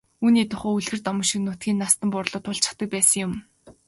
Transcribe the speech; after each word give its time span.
Үүний 0.23 0.45
тухай 0.51 0.69
л 0.71 0.77
үлгэр 0.79 1.01
домог 1.05 1.25
шиг 1.27 1.37
юм 1.39 1.43
нутгийн 1.47 1.79
настан 1.79 2.07
буурлууд 2.11 2.45
хуучилдаг 2.45 2.87
байсан 2.93 3.19
юм. 3.25 3.33